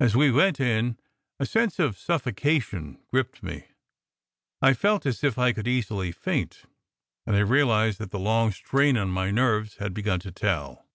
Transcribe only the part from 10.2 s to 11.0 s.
to tell.